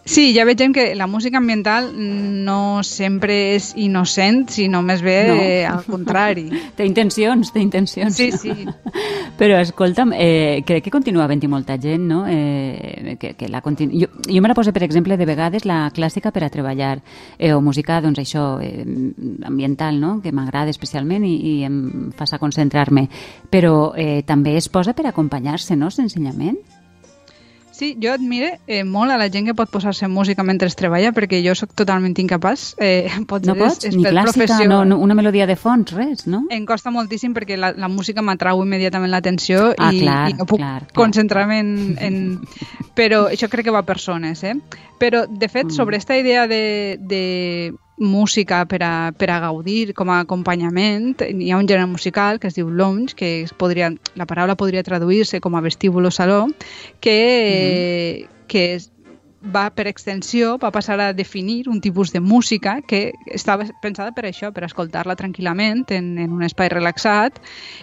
Sí, 0.06 0.30
ja 0.36 0.44
vegem 0.46 0.70
que 0.72 0.94
la 0.94 1.08
música 1.10 1.38
ambiental 1.38 1.88
no 2.46 2.84
sempre 2.86 3.56
és 3.56 3.72
innocent, 3.75 4.44
sinó 4.54 4.78
més 4.86 5.02
bé 5.02 5.16
No. 5.26 5.34
eh, 5.42 5.64
al 5.66 5.82
contrari. 5.82 6.44
Té 6.78 6.86
intencions, 6.86 7.50
té 7.50 7.58
intencions. 7.60 8.14
Sí, 8.14 8.30
sí. 8.30 8.52
Però 9.40 9.58
escolta'm, 9.58 10.12
eh, 10.14 10.62
crec 10.64 10.84
que 10.86 10.92
continua 10.94 11.25
havent-hi 11.26 11.50
molta 11.50 11.75
gent, 11.82 12.06
no? 12.06 12.22
Eh, 12.30 13.16
que, 13.18 13.34
que 13.34 13.50
la 13.50 13.60
continu... 13.66 13.98
jo, 13.98 14.06
jo 14.30 14.42
me 14.42 14.48
la 14.48 14.54
poso, 14.54 14.72
per 14.72 14.84
exemple, 14.86 15.18
de 15.18 15.26
vegades 15.26 15.66
la 15.66 15.90
clàssica 15.90 16.30
per 16.30 16.44
a 16.46 16.52
treballar, 16.54 17.00
eh, 17.36 17.52
o 17.52 17.60
música, 17.60 17.98
doncs 18.00 18.22
això, 18.22 18.46
eh, 18.62 18.86
ambiental, 19.44 19.98
no? 20.00 20.20
Que 20.22 20.30
m'agrada 20.30 20.70
especialment 20.70 21.26
i, 21.26 21.34
i 21.34 21.54
em 21.66 22.12
fa 22.14 22.30
concentrar-me. 22.38 23.08
Però 23.50 23.92
eh, 23.98 24.22
també 24.22 24.54
es 24.56 24.70
posa 24.70 24.94
per 24.94 25.10
acompanyar-se, 25.10 25.75
no?, 25.75 25.90
senzillament. 25.90 26.62
Sí, 27.76 27.90
jo 28.00 28.09
admire 28.14 28.54
eh, 28.66 28.85
molt 28.88 29.12
a 29.12 29.18
la 29.21 29.26
gent 29.28 29.45
que 29.50 29.54
pot 29.54 29.68
posar-se 29.68 30.09
música 30.09 30.40
mentre 30.49 30.68
es 30.71 30.76
treballa, 30.78 31.11
perquè 31.12 31.42
jo 31.45 31.52
sóc 31.59 31.75
totalment 31.76 32.14
incapaç. 32.23 32.71
Eh, 32.80 33.11
potser 33.28 33.50
No 33.52 33.56
pots? 33.59 33.85
és, 33.85 33.97
Ni 33.99 34.04
clàssica, 34.06 34.33
professió. 34.47 34.68
no, 34.71 34.78
no, 34.88 34.97
una 35.04 35.14
melodia 35.18 35.45
de 35.47 35.56
fons, 35.61 35.92
res, 35.92 36.25
no? 36.26 36.47
Em 36.50 36.64
costa 36.64 36.90
moltíssim 36.95 37.35
perquè 37.37 37.59
la, 37.61 37.75
la 37.76 37.90
música 37.92 38.23
m'atrau 38.25 38.62
immediatament 38.64 39.12
l'atenció 39.12 39.75
Ah, 39.76 39.92
i, 39.92 40.00
clar, 40.00 40.23
i 40.33 40.38
no 40.38 40.47
puc 40.49 40.59
clar, 40.62 40.87
clar. 40.87 40.95
concentrar-me 41.02 41.59
en, 41.61 41.75
en... 42.09 42.18
Però 42.97 43.26
això 43.28 43.50
crec 43.52 43.68
que 43.68 43.75
va 43.76 43.85
per 43.85 43.99
zones, 44.00 44.40
eh? 44.49 44.54
Però, 44.99 45.26
de 45.28 45.49
fet, 45.52 45.66
Mm. 45.66 45.76
sobre 45.76 45.99
esta 45.99 46.16
idea 46.16 46.47
de, 46.49 46.97
de 47.00 47.75
música 47.97 48.65
per 48.67 48.83
a, 48.85 49.12
per 49.17 49.31
a 49.31 49.41
gaudir 49.41 49.95
com 49.97 50.11
a 50.12 50.21
acompanyament, 50.25 51.15
hi 51.21 51.50
ha 51.50 51.61
un 51.61 51.69
gènere 51.69 51.88
musical 51.88 52.41
que 52.41 52.50
es 52.50 52.57
diu 52.59 52.69
lounge, 52.69 53.17
que 53.17 53.43
es 53.43 53.55
podria, 53.57 53.93
la 54.15 54.26
paraula 54.29 54.57
podria 54.57 54.85
traduir-se 54.85 55.41
com 55.41 55.57
a 55.57 55.65
vestíbul 55.65 56.07
o 56.07 56.12
saló, 56.12 56.45
que, 57.00 58.29
que 58.49 58.67
és, 58.76 58.91
va 59.55 59.69
per 59.71 59.87
extensió, 59.88 60.57
va 60.59 60.71
passar 60.75 60.99
a 61.00 61.12
definir 61.12 61.69
un 61.69 61.81
tipus 61.81 62.12
de 62.12 62.21
música 62.21 62.81
que 62.83 63.12
estava 63.26 63.65
pensada 63.83 64.12
per 64.12 64.25
això, 64.26 64.53
per 64.53 64.65
escoltar-la 64.67 65.17
tranquil·lament 65.17 65.85
en, 65.95 66.19
en 66.19 66.33
un 66.33 66.43
espai 66.47 66.69
relaxat 66.73 67.41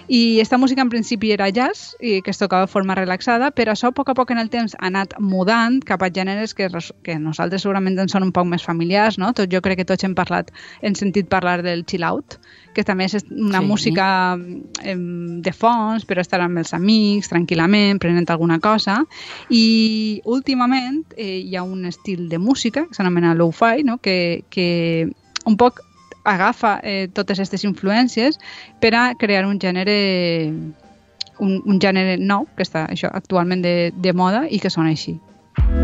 i 0.08 0.40
esta 0.44 0.58
música 0.58 0.82
en 0.82 0.90
principi 0.90 1.32
era 1.32 1.50
jazz 1.50 1.96
i 2.02 2.22
que 2.22 2.32
es 2.32 2.40
tocava 2.42 2.66
de 2.68 2.72
forma 2.72 2.96
relaxada, 2.96 3.52
però 3.52 3.74
això 3.74 3.92
a 3.92 3.96
poc 3.96 4.10
a 4.10 4.18
poc 4.18 4.32
en 4.32 4.42
el 4.42 4.50
temps 4.54 4.76
ha 4.80 4.88
anat 4.88 5.16
mudant 5.20 5.80
cap 5.86 6.04
a 6.04 6.12
gèneres 6.12 6.54
que, 6.54 6.70
que 7.04 7.18
nosaltres 7.20 7.64
segurament 7.64 7.98
ens 8.00 8.12
són 8.12 8.24
un 8.28 8.34
poc 8.36 8.48
més 8.50 8.64
familiars, 8.64 9.18
no? 9.18 9.34
Tot, 9.34 9.50
jo 9.52 9.62
crec 9.62 9.82
que 9.84 9.88
tots 9.90 10.04
hem 10.04 10.16
parlat, 10.16 10.52
hem 10.82 10.96
sentit 10.96 11.30
parlar 11.32 11.62
del 11.64 11.86
chill 11.86 12.04
out, 12.04 12.40
que 12.74 12.84
també 12.84 13.06
és 13.06 13.24
una 13.30 13.62
Sí. 13.62 13.68
música 13.68 14.06
em, 14.84 15.42
de 15.42 15.52
fons, 15.54 16.06
però 16.10 16.22
estar 16.22 16.42
amb 16.42 16.58
els 16.58 16.74
amics, 16.74 17.30
tranquil·lament, 17.30 18.00
prenent 18.02 18.30
alguna 18.34 18.60
cosa. 18.60 19.04
I 19.50 20.22
últimament 20.26 21.04
eh, 21.16 21.44
hi 21.54 21.58
ha 21.58 21.64
un 21.64 21.86
estil 21.86 22.30
de 22.30 22.40
música 22.42 22.88
que 22.88 22.98
s'anomena 22.98 23.36
lo-fi, 23.38 23.84
no? 23.86 24.00
que, 24.00 24.44
que 24.50 25.10
un 25.46 25.58
poc 25.58 25.84
agafa 26.26 26.80
eh, 26.82 27.08
totes 27.14 27.38
aquestes 27.38 27.66
influències 27.68 28.40
per 28.82 28.96
a 28.98 29.04
crear 29.20 29.46
un 29.46 29.60
gènere 29.62 29.98
un, 31.44 31.54
un 31.62 31.80
gènere 31.82 32.18
nou 32.18 32.50
que 32.58 32.66
està 32.66 32.88
això 32.90 33.14
actualment 33.14 33.62
de, 33.62 33.92
de 33.94 34.18
moda 34.18 34.48
i 34.50 34.62
que 34.64 34.74
sona 34.74 34.96
així. 34.96 35.20
Mm. 35.60 35.83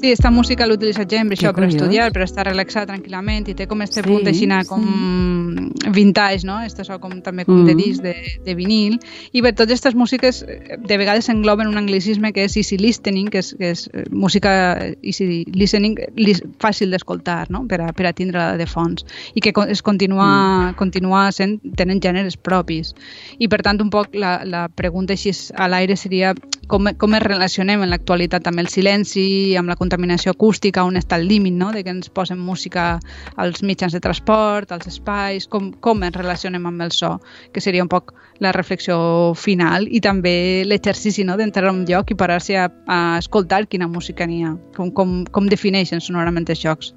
Sí, 0.00 0.12
esta 0.12 0.30
música 0.30 0.64
l'utilitza 0.66 1.02
gent 1.10 1.32
això, 1.34 1.50
per 1.52 1.64
estudiar, 1.66 2.12
per 2.14 2.22
estar 2.22 2.44
relaxat 2.46 2.86
tranquil·lament 2.86 3.48
i 3.50 3.54
té 3.58 3.66
com 3.66 3.82
este 3.82 4.00
Sí, 4.00 4.06
punt 4.06 4.28
sí. 4.32 4.46
com 4.68 5.70
vintage, 5.92 6.46
no? 6.46 6.60
Este 6.62 6.84
so 6.84 7.00
com 7.00 7.20
també 7.20 7.44
com 7.44 7.64
de 7.66 7.74
Mm. 7.74 7.76
disc 7.76 8.02
de, 8.02 8.14
de 8.44 8.54
vinil 8.54 9.00
i 9.32 9.42
per 9.42 9.54
totes 9.54 9.72
aquestes 9.80 9.96
músiques 9.96 10.44
de 10.46 10.96
vegades 10.98 11.28
engloben 11.28 11.66
un 11.66 11.78
anglicisme 11.78 12.32
que 12.32 12.44
és 12.44 12.56
easy 12.56 12.78
listening, 12.78 13.28
que 13.28 13.38
és, 13.38 13.56
que 13.58 13.70
és 13.70 13.90
eh, 13.92 14.04
música 14.10 14.94
easy 15.02 15.44
listening 15.52 15.98
lis, 16.14 16.42
fàcil 16.60 16.90
d'escoltar, 16.90 17.50
no? 17.50 17.66
Per 17.66 17.80
a, 17.80 17.92
per 17.92 18.06
a 18.06 18.12
tindre 18.12 18.56
de 18.56 18.66
fons 18.66 19.04
i 19.34 19.40
que 19.40 19.52
es 19.68 19.82
continua, 19.82 20.74
continua 20.76 21.32
sent, 21.32 21.58
tenen 21.76 21.98
gèneres 22.00 22.36
propis 22.36 22.94
i 23.38 23.48
per 23.48 23.62
tant 23.62 23.82
un 23.82 23.90
poc 23.90 24.14
la, 24.14 24.44
la 24.44 24.68
pregunta 24.68 25.12
així 25.12 25.32
a 25.56 25.66
l'aire 25.66 25.96
seria 25.96 26.34
com, 26.68 26.86
com 27.00 27.16
es 27.16 27.22
relacionem 27.24 27.82
en 27.82 27.90
l'actualitat 27.90 28.46
amb 28.50 28.62
el 28.62 28.68
silenci, 28.70 29.56
amb 29.58 29.72
la 29.72 29.76
contaminació 29.80 30.34
acústica, 30.36 30.84
on 30.86 31.00
està 31.00 31.18
el 31.18 31.26
límit 31.28 31.56
no? 31.56 31.72
de 31.74 31.82
que 31.84 31.92
ens 31.94 32.12
posen 32.14 32.38
música 32.38 32.98
als 33.36 33.64
mitjans 33.66 33.96
de 33.96 34.02
transport, 34.04 34.72
als 34.72 34.86
espais, 34.92 35.48
com, 35.50 35.72
com 35.72 36.04
ens 36.06 36.16
relacionem 36.16 36.68
amb 36.68 36.86
el 36.86 36.94
so, 36.94 37.16
que 37.52 37.64
seria 37.64 37.82
un 37.82 37.90
poc 37.90 38.14
la 38.38 38.52
reflexió 38.54 39.34
final 39.34 39.88
i 39.90 40.00
també 40.04 40.62
l'exercici 40.68 41.24
no? 41.26 41.36
d'entrar 41.40 41.72
en 41.72 41.82
un 41.82 41.84
lloc 41.88 42.12
i 42.12 42.18
parar-se 42.18 42.56
a, 42.60 42.68
a 42.86 43.00
escoltar 43.18 43.64
quina 43.66 43.88
música 43.90 44.28
n'hi 44.28 44.44
ha, 44.44 44.54
com, 44.76 44.92
com, 44.94 45.22
com 45.32 45.48
defineixen 45.50 46.04
sonorament 46.04 46.46
els 46.48 46.62
jocs. 46.62 46.92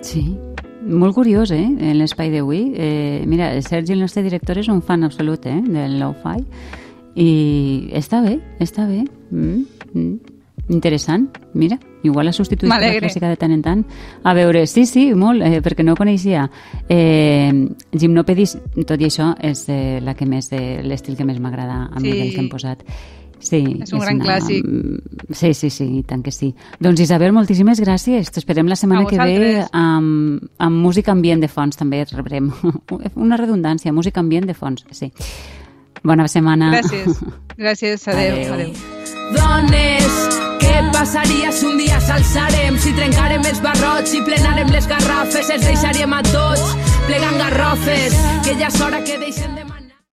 Sí, 0.00 0.22
molt 0.80 1.14
curiós, 1.14 1.50
eh, 1.52 1.92
l'espai 1.92 2.30
d'avui. 2.32 2.72
Eh, 2.74 3.24
mira, 3.26 3.52
el 3.52 3.62
Sergi, 3.62 3.92
el 3.92 4.00
nostre 4.00 4.22
director, 4.22 4.56
és 4.56 4.68
un 4.68 4.80
fan 4.80 5.04
absolut, 5.04 5.44
eh, 5.44 5.60
del 5.60 5.98
lo-fi. 6.00 6.40
I 7.16 7.90
està 7.98 8.20
bé, 8.22 8.38
està 8.60 8.86
bé. 8.88 9.04
Mm, 9.30 9.64
mm. 9.94 10.36
Interessant, 10.70 11.26
mira, 11.58 11.80
igual 12.06 12.28
la 12.28 12.32
substituïs 12.32 12.70
per 12.70 12.78
la 12.78 12.92
clàssica 13.00 13.28
de 13.32 13.36
tant 13.40 13.50
en 13.50 13.62
tant. 13.64 13.80
A 14.22 14.34
veure, 14.38 14.66
sí, 14.70 14.84
sí, 14.86 15.08
molt, 15.18 15.42
eh, 15.42 15.58
perquè 15.64 15.82
no 15.82 15.96
ho 15.96 15.98
coneixia. 15.98 16.44
Eh, 16.88 17.50
Gimnopedis, 17.90 18.56
tot 18.86 19.00
i 19.00 19.08
això, 19.08 19.32
és 19.42 19.64
eh, 19.68 19.98
la 20.04 20.14
que 20.14 20.28
més, 20.30 20.52
eh, 20.54 20.78
l'estil 20.86 21.16
que 21.18 21.26
més 21.26 21.40
m'agrada 21.42 21.88
a 21.90 21.98
mi 21.98 22.12
Sí. 22.12 22.18
del 22.18 22.30
que 22.34 22.40
hem 22.44 22.48
posat. 22.52 22.84
Sí, 23.40 23.80
És 23.80 23.92
un 23.96 24.00
gran 24.00 24.18
clàssic. 24.20 24.66
Sí, 25.32 25.54
sí, 25.54 25.70
sí, 25.70 25.84
i 25.98 26.02
tant 26.04 26.22
que 26.22 26.30
sí. 26.30 26.54
Doncs 26.78 27.00
Isabel, 27.00 27.32
moltíssimes 27.32 27.80
gràcies. 27.80 28.30
T'esperem 28.30 28.68
la 28.68 28.76
setmana 28.76 29.06
que 29.08 29.16
ve 29.16 29.64
amb, 29.72 30.42
amb 30.58 30.76
música 30.76 31.10
ambient 31.12 31.40
de 31.40 31.48
fons, 31.48 31.76
també 31.80 32.04
rebrem. 32.04 32.52
Una 33.16 33.38
redundància, 33.40 33.94
música 33.96 34.20
ambient 34.20 34.46
de 34.46 34.54
fons, 34.54 34.84
sí. 34.92 35.10
Bona 36.02 36.28
setmana. 36.28 36.70
Gràcies. 36.76 37.20
Gràcies, 37.62 38.06
adeu. 38.08 38.36
Adeu. 38.36 38.54
adeu. 38.54 38.72
Dones, 39.36 40.38
què 40.62 40.76
passaria 40.94 41.52
si 41.54 41.66
un 41.68 41.76
dia 41.78 42.00
s'alçarem? 42.02 42.78
Si 42.82 42.94
trencarem 42.96 43.44
els 43.50 43.60
barrots, 43.64 44.10
si 44.14 44.22
plenarem 44.26 44.72
les 44.74 44.88
garrafes, 44.90 45.50
els 45.50 45.66
deixaríem 45.68 46.16
a 46.16 46.22
tots 46.30 46.72
plegant 47.06 47.38
garrofes, 47.44 48.16
que 48.46 48.56
ja 48.56 48.72
és 48.72 48.80
hora 48.80 49.04
que 49.04 49.20
deixen 49.20 49.54
de... 49.58 49.79